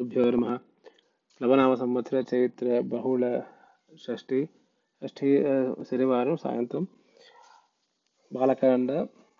తుభ్యో 0.00 0.22
నమ 0.30 0.44
నవనామ 1.40 1.72
సంవత్సర 1.74 2.18
చైత్ర 2.28 2.66
బహుళ 2.86 3.24
షష్ఠి 3.98 4.38
షష్ఠి 5.02 5.30
శనివారం 5.88 6.36
సాయంత్రం 6.36 6.84
బాలకాండ 8.32 8.92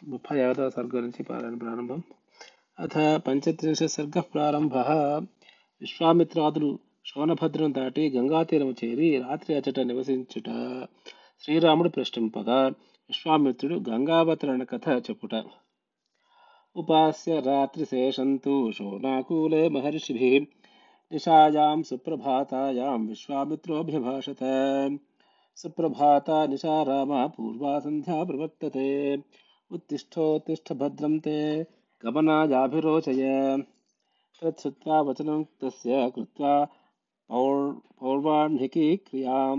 ముప్పై 0.03 0.37
ఐదవ 0.41 0.67
సర్గ 0.69 1.01
నుంచి 1.01 1.23
పారాయణ 1.23 1.57
ప్రారంభం 1.57 2.01
అథ 2.79 2.97
పంచత్రింశ 3.27 3.89
సర్గ 3.95 4.25
ప్రారంభ 4.27 4.75
విశ్వామిత్రాదులు 5.83 6.71
శోనభద్రం 7.07 7.73
దాటి 7.73 8.05
గంగాతీరము 8.17 8.77
చేరి 8.81 9.09
రాత్రి 9.19 9.55
అచట 9.55 9.81
నివసించుట 9.87 10.51
శ్రీరాముడు 11.45 11.89
ప్రశ్నింపగా 11.89 12.61
విశ్వామిత్రుడు 13.11 13.79
గంగావతరణ 13.91 14.65
కథ 14.65 14.89
చెప్పుట 15.09 15.35
उपास्य 16.77 17.41
रात्रिशेषन्तु 17.41 18.73
शोणाकूले 18.73 19.69
महर्षिभिः 19.69 20.41
निशायां 21.13 21.83
सुप्रभातायां 21.83 23.07
विश्वामित्रोऽभ्यभाषत। 23.07 24.37
सुप्रभाता 25.57 26.47
निशा 26.47 26.85
पूर्वा 27.27 27.79
सन्ध्या 27.79 28.25
प्रवर्तते। 28.25 29.17
उत्तिष्ठोत्तिष्ठ 29.73 30.73
ते 31.19 31.63
गमनायाभिरोचय। 32.05 33.57
तच्छ्रुत्वा 34.43 35.01
वचनं 35.01 35.45
तस्य 35.45 36.11
कृत्वा 36.15 36.65
पौर्, 37.29 37.75
पौर्वाह्निकी 38.01 38.97
क्रियाँ 38.97 39.57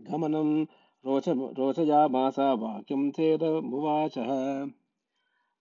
गमनं 0.00 0.62
रोच 1.06 1.28
रोचयामास 1.28 2.38
वाक्यं 2.38 3.10
चेदमुवाचः। 3.10 4.66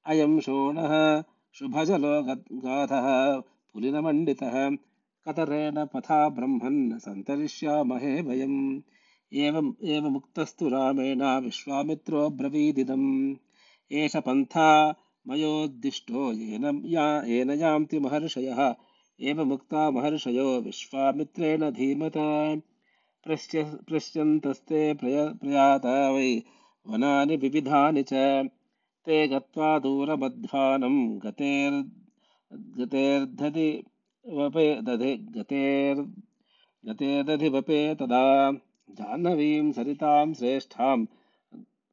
अयं 0.06 0.40
शोणः 0.40 1.24
शुभजलो 1.54 2.24
गाधः 2.52 3.40
पुलिनमण्डितः। 3.74 4.70
कतरेण 5.28 5.86
पथा 5.86 6.30
ब्रह्मन् 6.30 7.00
सन्तरिष्यामहे 7.00 8.22
वयम्। 8.22 8.82
एवम् 9.34 9.74
एवमुक्तस्तु 9.84 10.70
रामेण 10.70 11.24
विश्वामित्रो 11.24 12.30
ब्रवीदिदम्। 12.30 13.36
एष 13.92 14.16
पन्था 14.16 14.96
मयोद्दिष्टो 15.28 16.34
येन 16.34 16.82
या, 16.86 17.24
येन 17.24 17.52
यान्ति 17.52 18.00
महर्षयः। 18.00 18.76
एवमुक्ता 19.22 19.92
महर्षयो 19.92 20.62
विश्वामित्रेण 20.62 21.72
धीमता। 21.72 22.56
पश्य 23.28 23.64
पश्यन्तस्ते 23.64 24.94
प्रय, 24.94 25.26
प्रयाता 25.42 26.12
वै 26.12 26.44
वनानि 26.88 27.38
विविधानि 27.38 28.04
च। 28.04 28.14
ते 29.06 29.28
गत्वा 29.28 29.80
दूरमध्वानं 29.80 31.18
गतेर्, 31.18 31.84
गतेर्दधि 32.54 33.84
वपे, 34.30 34.82
दधे, 34.82 35.18
गतेर्, 35.18 36.06
गतेर्दधिवपे 36.90 37.96
तदा 37.96 38.54
जाह्नवीं 38.92 39.72
सरितां 39.72 40.34
श्रेष्ठां 40.34 41.06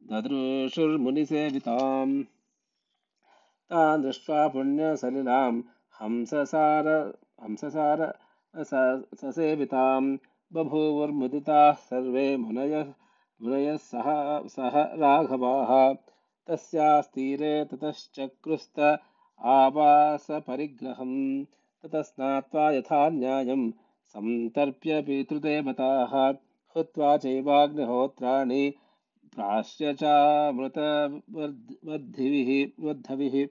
ददृशुर्मुनिसेविताम्। 0.02 2.24
तान् 3.70 4.02
दृष्ट्वा 4.02 4.48
पुण्यसलिलां 4.48 5.62
हंससार 6.02 7.18
हंससार 7.42 8.18
ससेवितां। 9.14 10.16
बभूवुर्मुदिताः 10.52 11.72
सर्वे 11.72 12.36
मुनयः 12.36 12.92
मुनयः 13.42 13.76
सह 13.76 14.48
सह 14.48 14.70
राघवाः। 14.74 15.94
तस्यास्तीरे 16.48 17.64
ततश्चक्रुस्त 17.64 18.98
आवासपरिग्रहं 19.40 21.44
ततः 21.82 22.02
स्नात्वा 22.02 22.70
यथा 22.70 23.08
न्यायं 23.08 23.70
सन्तर्प्य 24.04 25.02
पितृदेवताः 25.02 26.34
हुत्वा 26.76 27.16
चैवाग्निहोत्राणि 27.16 28.74
प्राश्य 29.34 29.94
चामृतवद्धिभिः 29.94 32.86
वद्धविः 32.86 33.46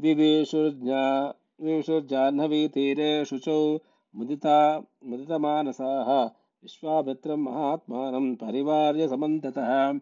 विवेशुर्ज्ञा 0.00 1.34
विवेशुर्जाह्नवीतीरे 1.60 3.24
शुचौ 3.24 3.78
मुदिता 4.16 4.82
मुदितमानसाः। 5.04 6.30
विश्वामित्रं 6.64 7.36
महात्मानं 7.36 8.34
परिवार्य 8.34 9.08
समन्ततः। 9.08 9.92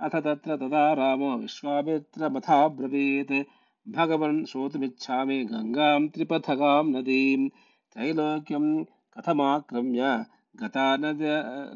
अथ 0.00 0.08
तत्र 0.08 0.56
तदा 0.56 0.92
रामो 0.92 1.36
विश्वामित्रमथाब्रवीत्। 1.36 3.44
भगवन् 3.88 4.44
श्रोतुमिच्छामि 4.44 5.44
गङ्गां 5.44 6.08
त्रिपथगां 6.08 6.84
नदीं। 6.84 7.48
त्रैलोक्यं 7.92 8.84
कथमाक्रम्य 8.84 10.24
गता 10.56 10.96
नद 10.96 11.18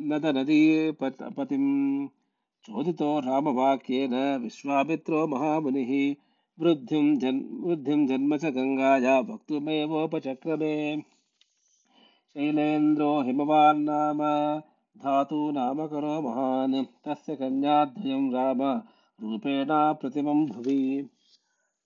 नदनदीपतिम् 0.01 2.09
चोदितो 2.65 3.21
रामवाक्येन 3.21 4.43
विश्वामित्रो 4.43 5.27
महामुनिः, 5.27 6.15
वृद्धिं 6.61 7.19
जन् 7.19 7.65
वृद्धिं 7.65 8.07
जन्म 8.07 8.37
च 8.37 8.45
गङ्गाया, 8.45 9.21
वक्तुमेवोपचक्रमे। 9.21 11.03
शैलेन्द्रो 12.35 13.23
हिमवान्नाम 13.23 14.19
धातूनामकरो 14.99 16.21
महान्। 16.21 16.85
तस्य 17.05 17.37
कन्याद्वयं 17.37 18.33
राम। 18.33 18.83
रूपेणा 19.23 19.93
प्रतिमं 19.93 20.47
भुवि। 20.47 21.11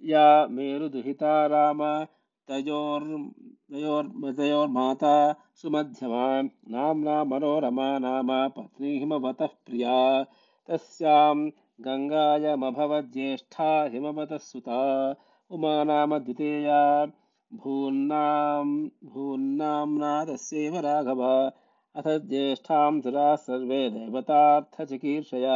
या 0.02 0.46
मेरुदुहिता 0.46 1.46
राम। 1.46 2.06
तयोर्मतयोर्माता 2.48 5.32
सुमध्यमा 5.32 6.42
नाम्ना 6.42 7.24
मनोरमा 7.24 7.98
नाम 7.98 8.48
पत्नी 8.48 8.98
हिमवतः 8.98 9.46
प्रिया। 9.46 10.26
तस्यां 10.68 11.50
गङ्गायमभवज्येष्ठा 11.80 13.84
हिमवतः 13.84 14.38
सुता। 14.38 15.14
उमा 15.50 15.84
नाम 15.84 16.18
द्वितीया। 16.18 17.06
भून्नां, 17.54 18.88
भून्नाम्ना 19.04 20.24
तस्यैव 20.24 20.76
राघव। 20.76 21.52
अथ 22.00 22.08
ज्येष्ठां 22.30 22.96
सुराः 23.04 23.30
सर्वे 23.44 23.78
देवतार्थचिकीर्षया 23.92 25.54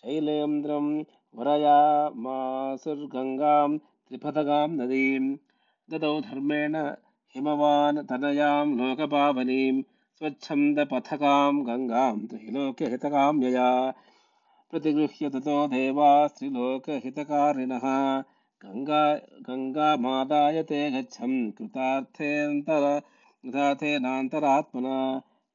शैलेन्द्रं 0.00 0.88
वरयामासुर्गङ्गां 1.40 1.76
त्रिपथगां 3.82 4.66
नदीं 4.72 5.28
ददौ 5.94 6.10
धर्मेण 6.26 6.76
हिमवान् 7.34 8.02
तनयां 8.10 8.66
लोकपावनीं 8.80 9.78
स्वच्छन्दपथगां 10.20 11.54
गङ्गां 11.70 12.10
त्रैलोक्यहितकां 12.32 13.32
यया 13.46 13.70
प्रतिगृह्य 14.72 15.30
ततो 15.38 15.56
देवास्त्रिलोकहितकारिणः 15.76 17.88
गङ्गा 18.66 19.00
गङ्गामादाय 19.48 20.60
ते 20.72 20.82
गच्छन् 20.98 21.40
कृतार्थेऽन्तर 21.60 22.86
कृतार्थेनान्तरात्मना 23.42 25.00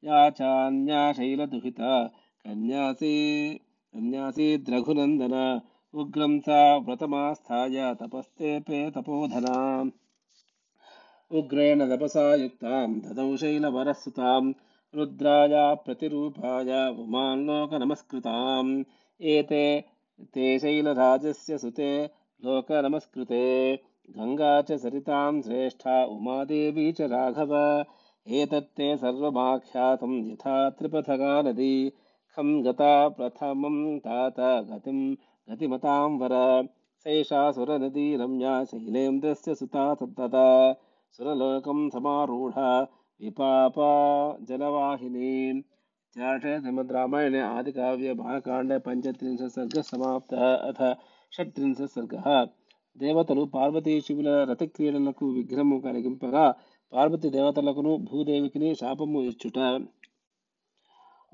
या 0.05 1.11
शैलदुहिता 1.17 1.91
कन्यासी 2.45 3.13
कन्यासीद्रघुनन्दन 3.93 5.35
उग्रं 5.93 6.39
सा 6.47 6.59
व्रतमास्थाय 6.87 7.93
तपस्तेऽपे 8.01 8.79
तपोधना 8.91 9.57
उग्रेण 11.39 11.85
तपसा 11.89 12.25
युक्तां 12.35 12.87
ददौ 13.05 13.27
शैलवरस्सुतां 13.37 14.43
रुद्राया 14.93 15.63
प्रतिरूपाय 15.85 16.71
उमाल्लोकनमस्कृताम्। 17.03 18.73
एते 19.35 19.63
ते 20.35 20.57
शैलराजस्य 20.59 21.57
सुते 21.57 21.91
लोकनमस्कृते। 22.45 23.43
गङ्गा 24.17 24.53
च 24.61 24.77
सरितां 24.83 25.41
श्रेष्ठा 25.41 25.97
उमादेवी 26.15 26.91
च 26.91 27.11
राघव 27.13 27.53
ఏతత్తే 28.27 28.87
సర్వమాఖ్యాతం 29.01 30.13
యథా 30.27 30.53
త్రిపథగా 30.77 31.31
నది 31.41 31.73
ఖం 32.37 32.49
గతా 32.65 32.91
ప్రథమం 33.17 33.75
తాత 34.05 34.39
గతిం 34.69 34.99
గతిమతాం 35.47 36.13
వర 36.19 36.35
సైషా 37.05 37.41
సురనదీ 37.51 38.07
రమ్యా 38.15 38.53
శైలేంద్రస్య 38.69 39.53
సుతా 39.55 39.85
తత్తదా 39.93 40.47
సురలోకం 41.19 41.79
సమారూఢ 41.89 42.55
విపాపా 43.21 43.91
జలవాహిని 44.47 45.31
ఇత్యాశయ 46.15 46.55
శ్రీమద్ 46.59 46.91
రామాయణే 46.91 47.41
ఆదికావ్య 47.51 48.11
బాలకాండే 48.13 48.77
పంచత్రింశ 48.79 49.43
సర్గ 49.55 49.81
సమాప్త 49.89 50.33
అథ 50.69 50.81
షట్త్రింశ 51.31 51.81
సర్గ 51.95 52.15
దేవతలు 52.95 53.43
పార్వతీ 53.53 53.93
శివుల 54.07 54.31
రథక్రీడలకు 54.49 55.25
విగ్రహము 55.37 55.77
కలిగింపగా 55.85 56.43
పార్వతి 56.93 57.29
దేవతలకును 57.29 57.97
భూదేవికిని 57.97 58.75
శాపము 58.75 59.21
ఇచ్చుట. 59.21 59.59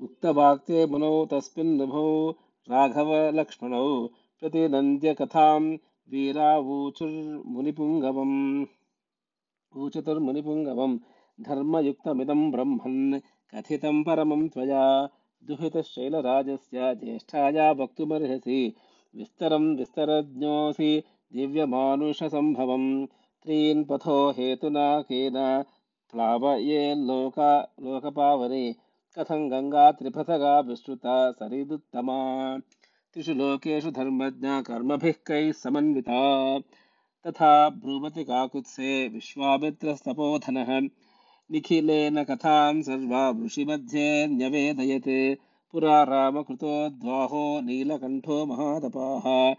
ఉక్త 0.02 0.26
వాక్తే 0.26 0.84
మనో 0.84 1.28
తస్మిన్ 1.32 1.78
నభౌ 1.78 2.32
రాఘవ 2.68 3.30
లక్ష్మణౌ 3.30 4.06
ప్రతినంద్య 4.42 5.14
కథాం 5.14 5.78
వీరావూచుర్మునిపుంగవం 6.08 8.66
ఊచుతుర్మునిపుంగవం 9.76 11.00
ధర్మయుక్తమిదం 11.40 12.50
బ్రహ్మన్ 12.50 13.20
కథితం 13.54 14.02
పరమం 14.02 14.46
త్వయా 14.46 15.08
దుహితశైలరాజస్య 15.44 16.94
జ్యేష్ఠాయా 16.94 17.72
వక్తుమర్హసి. 17.72 18.74
విస్తరం 19.14 19.74
విస్తరజ్ఞోసి 19.74 21.02
దివ్యమానుషసంభవం 21.32 23.08
त्रीन् 23.42 23.84
पथो 23.84 24.30
हेतुना 24.30 25.00
केन? 25.00 25.64
प्लावयेल्लोका 26.12 27.74
लोकपावने। 27.80 28.72
कथं 29.18 29.50
गङ्गा 29.50 29.92
त्रिपथगा 29.92 30.60
विश्रुता 30.60 31.32
सरिदुत्तमा? 31.32 32.58
त्रिषु 33.14 33.32
लोकेषु 33.32 33.90
धर्मज्ञा 33.90 34.62
कर्मभिः 34.62 35.12
कैः 35.12 35.52
समन्विता? 35.52 36.58
तथा 37.26 37.68
ब्रूमति 37.68 38.24
काकुत्से 38.24 39.08
विश्वामित्रस्तपोधनः। 39.08 40.80
निखिलेन 41.50 42.24
कथां 42.24 42.82
सर्वा 42.82 43.44
ऋषिमध्ये 43.44 44.26
न्यवेदयते। 44.26 45.38
पुरा 45.72 46.02
रामकृतोद्वाहो 46.02 47.60
नीलकण्ठो 47.60 48.46
महातपाः 48.46 49.54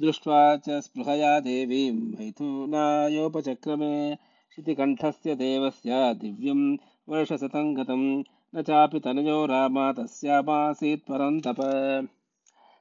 दृष्ट्वा 0.00 0.56
च 0.56 0.70
स्पृहया 0.70 1.40
देवीं 1.40 1.92
मैथुनायोपचक्रमे 1.92 4.16
शितिकण्ठस्य 4.56 5.34
देवस्य 5.34 6.14
दिव्यं 6.14 6.76
वर्षशतं 7.08 7.76
गतं 7.76 8.24
न 8.54 8.62
चापि 8.62 9.00
तनयो 9.00 9.46
राम 9.46 9.92
तस्यामासीत् 9.92 11.00
परन्तप। 11.00 11.56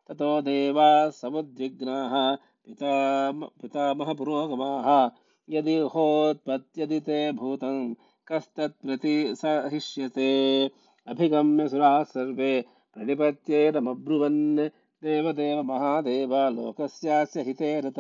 ततो 0.08 0.42
देवा 0.42 1.10
समुद्विग्नाः 1.10 2.36
पिता 2.36 3.32
पितामहपुरोगमाः। 3.32 5.10
यदि 5.50 5.76
होत्पत्यदि 5.76 7.00
ते 7.00 7.32
भूतं, 7.32 7.96
कस्तत्प्रति 8.28 9.36
सहिष्यते। 9.36 10.72
अभिगम्य 11.08 11.70
सुराः 11.70 12.04
सर्वे 12.04 12.66
प्रणिपत्येदमब्रुवन् 12.94 14.70
देवदेव 15.04 15.64
महादेव 15.64 16.36
लोकस्यास्य 16.36 17.42
हिते 17.42 17.82
रत। 17.82 17.96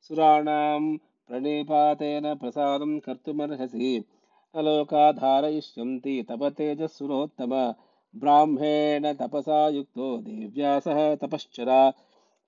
सुराणां 0.00 0.96
प्रणिपातेन 0.96 2.34
प्रसादं 2.34 2.98
कर्तुमर्हसि। 2.98 4.04
न 4.56 4.60
लोका 4.60 5.12
धारयिष्यन्ति 5.12 6.26
तप 6.28 6.44
तेजस्सुरोत्तम 6.44 7.74
ब्राह्मेण 8.16 9.12
तपसा 9.12 9.68
युक्तो 9.68 10.18
देव्या 10.18 10.78
सह 10.78 11.14
तपश्चरा। 11.14 11.90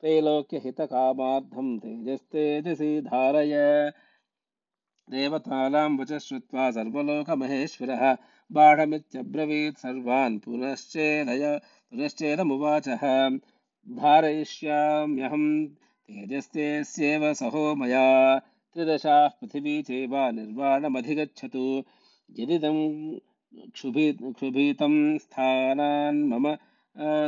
त्रैलोक्यहितकामार्थं 0.00 1.78
तेजस्तेजसि 1.78 3.00
धारय। 3.00 3.52
देवतानां 5.10 5.98
वच 5.98 6.12
श्रुत्वा 6.12 6.70
सर्वलोकमहेश्वरः। 6.70 8.16
बाढमित्यब्रवीत् 8.52 9.78
सर्वान् 9.78 10.38
पुनश्चेदय 10.38 11.60
पुनश्चेदमुवाचः। 11.90 13.38
धारयिष्याम्यहं 13.90 15.66
तेजस्तेस्येव 15.66 17.34
सहो 17.34 17.74
मया। 17.74 18.38
त्रिदशाः 18.38 19.28
पृथिवी 19.28 19.82
चैव 19.82 20.30
निर्वाणमधिगच्छतु। 20.30 21.82
यदिदं 22.38 23.18
क्षुभि, 23.70 24.18
क्षुभितं 24.22 25.18
स्थानान् 25.18 26.28
मम 26.28 26.56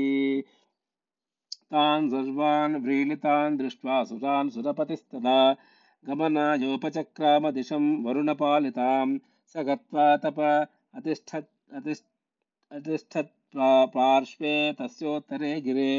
तान् 1.74 2.10
सर्वान् 2.12 2.76
व्रीलितान् 2.86 3.58
दृष्ट्वा 3.58 4.04
सुरान् 4.08 4.50
सुरपतिस्तदा 4.56 5.38
गमनायोपचक्रामदिशं 6.08 7.86
वरुणपालितां 8.06 9.08
स 9.54 9.64
गत्वा 9.68 10.08
तप 10.26 10.40
अतिष्ठत् 11.00 11.50
अतिष्ठत् 12.72 13.32
पार्श्वे 13.96 14.56
तस्योत्तरे 14.80 15.54
गिरे 15.62 15.90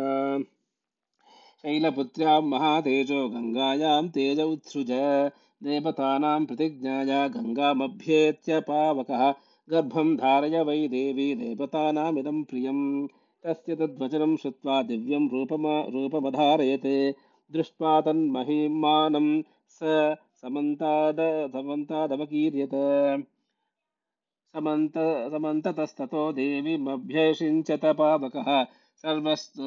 शैलपुत्र्यां 1.63 2.43
महातेजो 2.43 3.29
गङ्गायां 3.29 4.09
तेज 4.09 4.41
उत्सृज। 4.41 4.91
देवतानां 5.63 6.47
प्रतिज्ञाया 6.47 7.29
गङ्गामभ्येत्य 7.29 8.61
पावकः। 8.61 9.35
गर्भं 9.71 10.17
धारय 10.17 10.63
वै 10.63 10.89
देवी 10.89 11.35
देवतानामिदं 11.35 12.45
प्रियम्। 12.45 13.09
तस्य 13.47 13.77
तद्वचनं 13.77 14.37
श्रुत्वा 14.37 14.83
दिव्यं 14.83 15.29
रूपमा 15.29 15.81
रूपमधारयते। 15.81 17.15
दृष्ट्वा 17.53 18.01
तन्महिमानं 18.01 19.43
स 19.69 19.81
समन्ताद 20.43 21.17
समन्तादवकीर्यत। 21.53 22.71
समन्त, 24.55 24.93
समन्ततस्ततो 25.33 26.33
देवीमभ्यषिञ्चत 26.33 27.81
पावकः। 27.85 28.65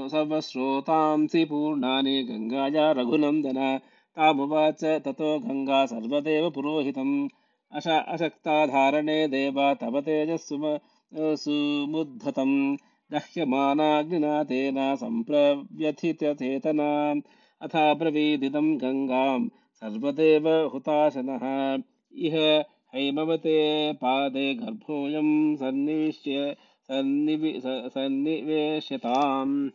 सर्वश्रोतांसि 0.10 1.46
पूर्णानि 1.46 2.24
गङ्गाया 2.24 2.92
रघुनन्दन। 2.92 3.80
तामुवाच 4.16 4.84
ततो 4.84 5.40
गङ्गा 5.40 5.86
सर्वदेव 5.86 6.50
पुरोहितम्। 6.50 7.30
अश, 7.72 7.88
अशक्ताधारणे 7.88 9.28
देव 9.28 9.74
तव 9.74 10.02
तेजस्सुम 10.02 10.78
सुमुद्धतं 11.16 12.78
दह्यमानाग्निना 13.12 14.44
तेन 14.44 14.96
सम्प्रव्यथितचेतना। 14.96 17.22
अथा 17.62 17.94
प्रवीदितं 17.94 18.78
गङ्गां 18.78 19.48
सर्वदेव 19.74 20.70
हुताशनः। 20.74 21.84
इह 22.18 22.64
हैमवते 22.96 23.94
पादे 23.94 24.56
गर्भोऽयं 24.56 25.56
सन्निविश्य 25.56 26.56
सन्निवि 26.84 27.62
सन्निवेश्यताम् 27.66 29.70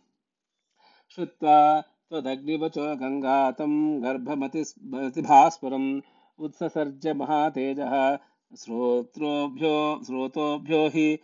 श्रुत्वा 1.15 1.81
त्वदग्निवचो 1.81 2.97
गङ्गातं 2.97 4.03
गर्भमतिभास्वरम् 4.03 6.01
उत्ससर्ज 6.39 7.09
महातेजः। 7.09 8.19
श्रोत्रोभ्यो, 8.59 10.01
श्रोतोभ्यो 10.07 10.89
हि 10.89 11.19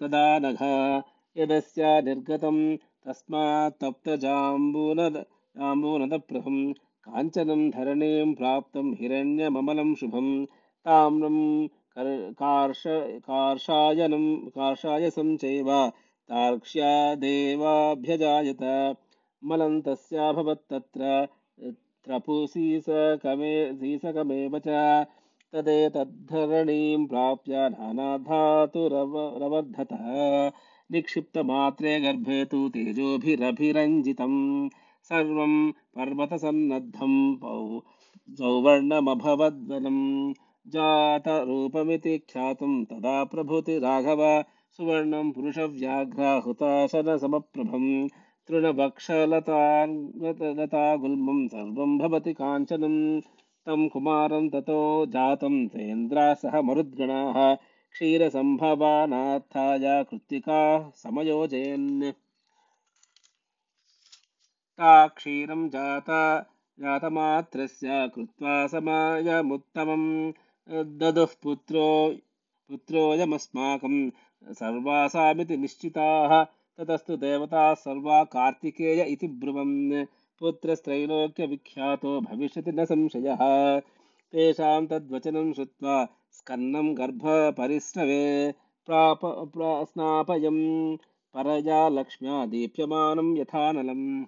तदा 0.00 0.38
नघ 0.38 0.58
यदस्य 1.36 2.02
निर्गतं 2.02 2.76
तस्मात् 2.76 3.80
तप्तजाम्बूनद 3.80 5.24
जाम्बूनदप्रभं 5.58 6.72
काञ्चनं 7.08 7.70
धरणीं 7.70 8.34
प्राप्तं 8.34 8.92
हिरण्यममलं 8.92 9.94
शुभं, 9.94 10.46
ताम्रं 10.84 12.32
कार्ष 12.32 12.82
कार्षायनं 13.18 14.36
कार्षायसं 14.36 15.36
चैव, 15.36 15.92
तार्क्ष्या 16.28 17.14
देवाभ्यजायत। 17.14 18.96
मलं 19.44 19.80
तस्याभवत्तत्र 19.80 21.28
त्रपुसीसकमे 22.04 23.74
सीसकमेव 23.74 24.58
च। 24.58 25.04
तदेतद्धरणीं 25.52 27.06
प्राप्य 27.06 27.52
निक्षिप्तमात्रे 30.92 32.00
गर्भे 32.00 32.44
तु 32.44 32.68
तेजोभिरभिरञ्जितं 32.68 34.68
सर्वं 35.04 35.70
पर्वतसन्नद्धं 35.70 37.36
सौवर्णमभवद्वनम् 38.36 40.34
जातरूपमिति 40.68 42.18
ख्यातं 42.18 42.84
तदा 42.84 43.24
प्रभृति 43.24 43.78
राघव 43.78 44.44
सुवर्णं 44.76 45.32
पुरुषव्याघ्राहुताशनसमप्रभं 45.32 48.08
तृणभक्षलता 48.48 50.96
गुल्मं 50.96 51.48
सर्वं 51.48 51.98
भवति 51.98 52.32
काञ्चनं। 52.32 53.20
तं 53.66 53.88
कुमारं 53.88 54.48
ततो 54.48 55.06
जातं 55.06 55.68
तेन्द्रा 55.68 56.34
सह 56.34 56.62
मरुद्गणाः 56.62 57.56
क्षीरसम्भवानार्थाय 57.92 60.04
कृत्तिकाः 60.10 60.90
समयोजयन् 60.94 62.12
ता 64.72 65.06
क्षीरं 65.06 65.68
जाता, 65.68 66.40
जातमात्रस्य 66.80 68.10
कृत्वा 68.14 68.66
समायमुत्तमं। 68.66 70.32
ददुः 70.98 71.28
पुत्रो, 71.42 72.16
पुत्रोऽयमस्माकं 72.68 74.10
सर्वासामिति 74.52 75.56
निश्चिताः। 75.56 76.44
ततस्तु 76.78 77.16
देवताः 77.16 77.74
सर्वा 77.74 78.24
कार्तिकेय 78.24 79.02
इति 79.02 79.28
ब्रुवन्। 79.28 80.06
पुत्रस्त्रैलोक्यविख्यातो 80.40 82.20
भविष्यति 82.20 82.72
न 82.72 82.84
संशयः। 82.84 83.80
तेषां 84.32 84.86
तद्वचनं 84.86 85.52
श्रुत्वा 85.52 86.08
स्कन्नं 86.32 86.98
गर्भपरिस्रवे 86.98 88.54
प्राप 88.86 89.20
स्नापयं। 89.88 90.96
परया 91.36 91.88
लक्ष्म्या 91.88 92.46
दीप्यमानं 92.46 93.38
यथानलम्। 93.38 94.24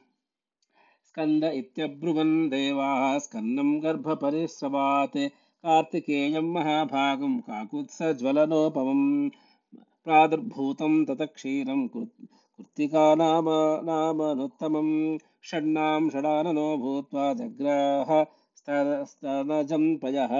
स्कन्द 1.14 1.44
इत्यब्रुवन् 1.44 2.48
देवाः 2.50 3.02
स्कन्नं 3.24 3.68
गर्भपरिस्रवात् 3.82 5.16
कार्तिकेयं 5.64 6.46
महाभागं 6.54 7.36
काकुत्सज्वलनोपमम् 7.48 9.04
प्रादुर्भूतं 10.06 10.96
ततः 11.08 11.30
क्षीरं 11.36 11.86
कृत्तिका 11.92 13.04
नाम 13.20 13.50
नामनुत्तमं 13.90 14.90
षण्णां 15.50 16.02
षडाननो 16.14 16.66
भूत्वा 16.82 17.32
जग्राह 17.42 18.10
स्तनजं 18.58 19.86
पयः 20.02 20.34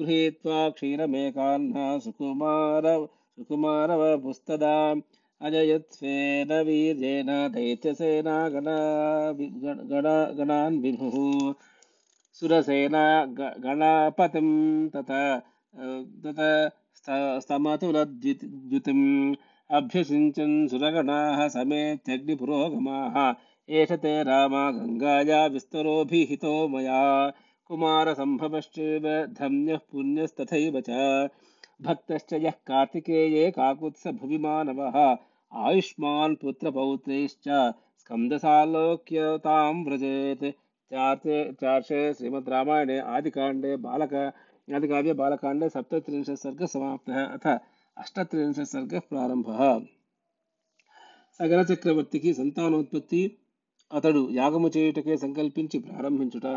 गृहीत्वा 0.00 0.68
क्षीरमेकाह्ना 0.78 1.86
सुकुमार 2.06 2.88
सुकुमारवपुस्तदा 3.36 4.74
अजयत्स्वेन 5.40 6.52
वीर्येण 6.66 7.26
दैत्यसेना 7.52 8.36
गणा 8.48 8.76
गणान् 10.38 10.78
विभुः। 10.82 11.16
सुरसेना 12.40 13.04
गणापतिं 13.64 14.48
तथा 14.88 15.22
तथा 16.24 16.50
स्तमतुलद्युतिम् 17.40 19.34
अभ्यसिञ्चन् 19.70 20.68
सुरगणाः 20.68 21.48
समेत्यग्निपुरोगमाः 21.48 23.16
एष 23.68 23.92
ते 24.02 24.22
रामा 24.22 24.70
गङ्गाया 24.70 25.46
विस्तरोभिहितो 25.46 26.54
मया। 26.68 27.02
कुमारसम्भवश्चैव 27.68 29.04
धन्यः 29.40 29.78
पुण्यस्तथैव 29.92 30.80
च। 30.80 30.90
भक्तश्च 31.81 32.33
यः 32.45 32.55
कार्तिकेये 32.67 33.49
काकुत्सभुवि 33.51 34.37
मानवः 34.45 34.97
आयुष्मान् 35.51 36.35
पुत्रपौत्रैश्च 36.41 37.47
स्कन्दसालोक्यतां 38.01 39.73
व्रजेत् 39.85 40.45
चार्ते 40.91 41.37
चार्षे 41.61 42.01
श्रीमद् 42.13 42.49
रामायणे 42.49 42.97
आदिकाण्डे 43.15 43.75
बालक 43.87 44.13
आदिकाव्ये 44.67 45.13
बालकाण्डे 45.21 45.69
सप्तत्रिंशत् 45.69 46.43
सर्गः 46.43 46.73
समाप्तः 46.75 47.23
अथ 47.25 47.47
अष्टत्रिंशत् 47.97 48.71
सर्गः 48.71 49.07
प्रारम्भः 49.09 49.61
सगरचक्रवर्ती 51.39 52.19
की 52.19 52.33
संतानोत्पत्ति 52.33 53.21
అతడు 53.91 54.19
యాగము 54.39 54.67
చేయుటకే 54.75 55.15
సంకల్పించి 55.23 55.77
ప్రారంభించుట 55.85 56.47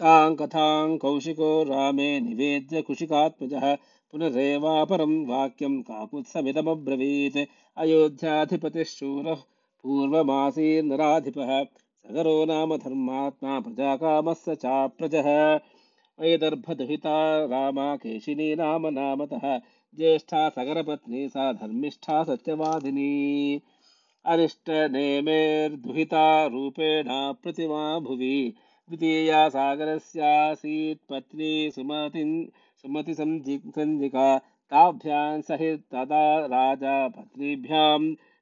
तां 0.00 0.34
कथां 0.34 0.98
कौशिको 0.98 1.62
रामे 1.62 2.20
निवेद्य 2.20 2.82
कुशिकात्मजः 2.82 3.76
पुनरेवापरं 4.12 5.26
वाक्यं 5.26 5.82
काकुत्समिदमब्रवीत् 5.82 7.48
अयोध्याधिपतिः 7.76 8.84
शूरः 8.84 9.36
पूर्वमासीर्नराधिपः 9.84 11.64
सगरो 11.64 12.44
नाम 12.44 12.76
धर्मात्मा 12.76 13.60
प्रजाकामः 13.60 14.32
स 14.32 14.48
चाप्रजः। 14.48 15.60
वैदर्भदुहिता 16.20 17.44
रामा 17.44 17.96
केशिनी 17.96 18.54
नाम 18.54 18.86
नामतः 18.86 19.60
ज्येष्ठा 19.96 20.48
सगरपत्नी 20.48 21.28
सा 21.28 21.52
धर्मिष्ठा 21.52 22.24
सत्यवादिनी। 22.24 23.62
अनिष्टनेमेर्दुहिता 24.26 26.46
रूपेणा 26.46 27.32
प्रतिमा 27.32 27.98
भुवि। 27.98 28.54
द्वितीया 28.88 29.48
सागरस्यासीत् 29.48 30.98
पत्नी 31.10 31.70
सुमति 31.74 32.22
सुमतिसञ्जिका 32.82 34.38
ताभ्यां 34.72 35.40
सहित 35.40 35.80
तदा 35.92 36.46
राजा 36.46 37.08
पत्नीभ्यां 37.08 38.00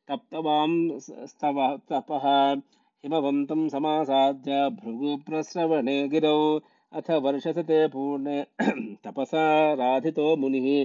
तप्तवां 0.08 0.98
स्तव 1.00 1.60
तपः। 1.90 2.26
हिमवन्तं 3.04 3.68
समासाद्य 3.68 4.58
भृगुप्रश्रवणे 4.70 6.08
गिरौ। 6.08 6.60
अथ 6.92 7.10
वर्षसते 7.10 7.86
पूर्णे 7.88 8.46
तपसा 9.04 9.46
राधितो 9.74 10.36
मुनिः। 10.36 10.84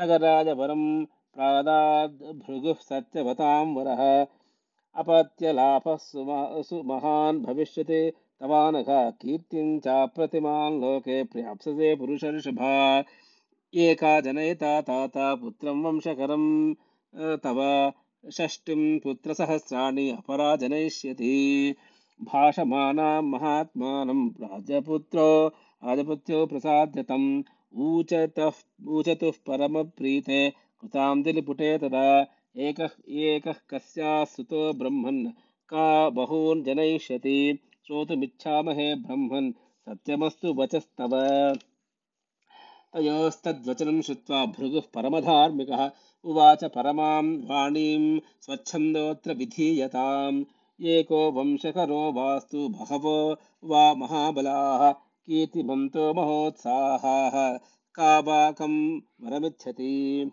सगराजवरं 0.00 1.04
प्रादाद् 1.04 2.18
भृगुः 2.22 2.80
सत्यवतां 2.80 3.66
वरः। 3.74 4.26
अपत्यलाभः 4.96 5.96
सुमहान् 6.62 7.44
भविष्यति। 7.44 8.02
तवानघ 8.40 8.86
कीर्तिं 8.90 9.78
चाप्रतिमान् 9.78 10.80
लोके 10.80 11.24
प्राप्स्यसे 11.24 11.94
पुरुषर्षभा 11.96 13.04
एका 13.74 14.20
जनयिता 14.20 14.80
ताता 14.80 15.34
पुत्रं 15.34 15.82
वंशकरं 15.82 16.74
तव 17.36 17.92
षष्टिं 18.30 18.98
पुत्रसहस्राणि 18.98 20.10
अपरा 20.10 20.56
जनयिष्यति 20.56 21.74
भाषमानां 22.22 23.22
महात्मानं 23.22 24.28
राजपुत्रो 24.28 25.48
राजपुत्रो 25.84 26.46
प्रसाद्यतम्। 26.46 27.42
ऊचतः, 27.76 28.52
ऊचतुः 28.88 29.30
परमप्रीते 29.30 30.50
कृताञ्जलिपुटे 30.80 31.78
तदा। 31.78 32.26
एकः 32.56 32.88
एकः 33.08 33.54
कस्याः 33.70 34.24
सुतो 34.24 34.72
ब्रह्मन् 34.72 35.26
का 35.68 36.10
बहून् 36.10 36.64
जनयिष्यति। 36.64 37.58
श्रोतुमिच्छामहे 37.90 38.94
ब्रह्मन्। 38.94 39.52
सत्यमस्तु 39.52 40.54
वचस्तव। 40.54 41.10
तयोस्तद्वचनं 42.94 44.02
श्रुत्वा 44.02 44.46
भृगुः 44.46 44.82
परमधार्मिकः। 44.94 45.90
उवाच 46.24 46.64
परमां 46.64 47.24
वाणीं 47.24 48.20
स्वच्छन्दोऽत्र 48.40 49.34
विधीयताम्। 49.34 50.44
एको 50.80 51.30
वंशकरो 51.30 52.12
वास्तु 52.12 52.68
बहवो 52.68 53.36
वा 53.64 53.94
महाबलाः। 53.94 54.92
कीर्तिमन्तो 54.92 56.14
महोत्साहाः। 56.14 57.58
काबाकं 57.94 58.98
वरमिच्छति। 58.98 60.32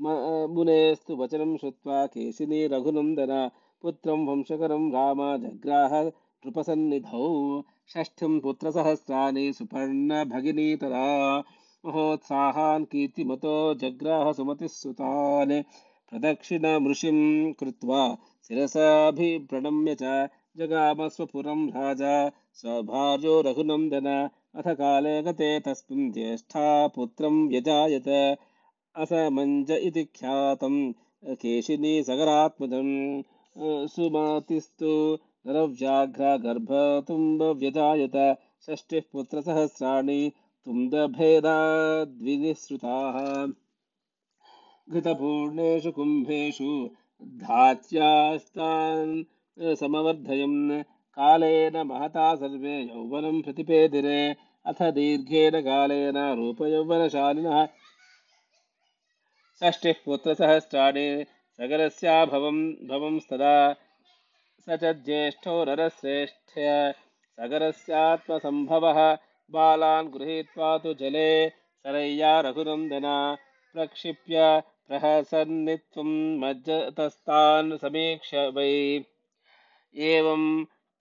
मुनेस्तु 0.00 1.16
वचनं 1.16 1.56
श्रुत्वा 1.56 2.06
केशिनी 2.06 2.66
रघुनन्दन। 2.66 3.50
पुत्रं 3.82 4.26
वंशकरं 4.26 4.92
राम 4.92 5.36
जग्राह 5.36 6.10
नृपसन्निधौ 6.48 7.26
षष्ठ्यं 7.92 8.40
पुत्रसहस्राणि 8.40 9.52
सुपर्णभगिनीतरा 9.52 11.06
महोत्साहान् 11.86 12.84
कीर्तिमतो 12.84 13.74
जग्राह 13.74 14.32
सुमतिः 14.32 14.68
सुतान् 14.72 15.52
प्रदक्षिणमृषिं 16.10 17.18
कृत्वा 17.52 18.02
शिरसाभिप्रणम्य 18.48 19.96
च 20.02 20.28
जगामस्वपुरं 20.58 21.66
राजा 21.70 22.14
स्वभार्यो 22.54 23.40
रघुनन्दन। 23.40 24.08
अथ 24.54 24.68
काले 24.68 25.22
गते 25.22 25.50
तस्मिन् 25.60 26.12
ज्येष्ठा 26.12 26.86
पुत्रं 26.86 27.48
व्यजायत। 27.48 28.08
असमञ्ज 28.96 29.70
इति 29.70 30.04
ख्यातं 30.04 30.76
केशिनी 31.42 32.02
सगरात्मजं 32.02 32.88
सुमतिस्तु 33.94 34.92
नरव्याघ्रगर्भतुम्बव्यजायत 35.46 38.38
षष्टिः 38.66 39.00
पुत्रसहस्राणि 39.12 40.32
तुन्दभेदाद्विनिसृताः 40.64 43.46
घृतपूर्णेषु 44.92 45.92
कुम्भेषु 45.92 46.90
धात्यास्तान् 47.22 49.24
समवर्धयन्। 49.76 50.82
कालेन 51.18 51.82
महता 51.82 52.34
सर्वे 52.34 52.82
यौवनं 52.82 53.42
प्रतिपेदिरे। 53.42 54.36
अथ 54.66 54.82
दीर्घेन 54.82 55.60
कालेन 55.60 56.34
रूपयौवनशालिनः। 56.34 57.68
षष्टिः 59.60 59.94
पुत्रसहस्राणि 60.04 61.24
सगरस्याभवं 61.56 62.88
भवंस्तदा 62.88 63.76
स 64.68 64.70
च 64.70 64.84
ज्येष्ठो 65.04 65.52
नरश्रेष्ठ्य 65.64 66.94
सगरस्यात्मसम्भवः। 67.40 68.98
बालान् 69.50 70.10
गृहीत्वा 70.10 70.78
तु 70.78 70.94
जले 70.94 71.48
सरय्या 71.48 72.40
रघुनन्दना। 72.40 73.36
प्रक्षिप्य 73.72 74.62
प्रहसन्नित्वं 74.88 76.10
मज्जतस्तान् 76.40 77.78
समीक्ष्य 77.78 78.48
वै। 78.48 78.74
एवं 80.10 80.44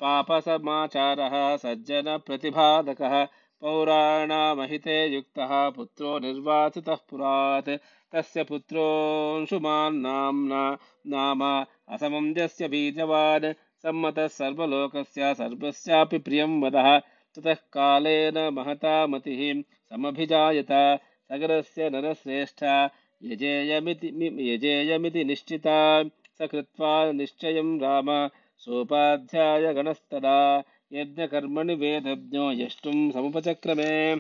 पापसमाचारः 0.04 1.36
सज्जनप्रतिपादकः 1.58 3.24
पौराणामहिते 3.62 4.98
युक्तः 5.08 5.70
पुत्रो 5.70 6.20
निर्वाचितः 6.20 6.96
पुरात् 7.10 7.70
तस्य 8.14 8.44
पुत्रोऽंशुमान् 8.44 10.78
नाम 11.08 11.66
असमञ्जस्य 11.90 12.68
बीजवान् 12.68 13.54
सम्मतः 13.84 14.28
सर्वलोकस्य 14.28 15.34
सर्वस्यापि 15.34 16.18
प्रियं 16.18 16.62
वदः। 16.62 17.02
ततः 17.36 17.54
कालेन 17.54 18.54
महता 18.54 19.08
मतिः 19.08 19.64
समभिजायत। 19.90 21.00
सगरस्य 21.30 21.90
नरश्रेष्ठ, 21.90 22.90
यजेयमिति 23.24 24.54
यजेयमिति 24.54 25.24
निश्चिता, 25.24 26.04
स 26.38 26.42
कृत्वा 26.42 27.12
निश्चयं 27.12 27.80
राम। 27.80 28.30
सोपाध्यायगणस्तदा 28.58 30.64
यज्ञकर्मणि 30.94 31.76
वेदज्ञो 31.76 32.52
यष्टुं 32.52 33.12
समुपचक्रमे। 33.12 34.16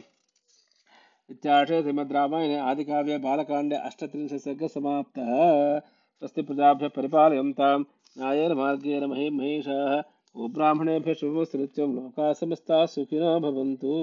इत्यार्षे 1.31 1.81
श्रीमद्रामायणे 1.81 2.57
आदिकाव्ये 2.57 3.17
बालकाण्डे 3.17 3.75
समाप्तः। 4.67 5.31
स्वस्ति 6.19 6.41
प्रजाभ्यः 6.41 6.89
परिपालयन्तां 6.89 7.79
न्यायेन 8.17 8.51
मार्गेण 8.51 9.05
महे 9.05 9.29
महेशाः। 9.29 10.01
गोब्राह्मणेभ्यः 10.37 11.13
शुभमस्तु 11.13 11.57
नित्यं। 11.57 11.95
लोकाः 11.95 12.33
समस्ताः 12.33 12.85
सुखिनो 12.85 13.39
भवन्तु। 13.39 13.97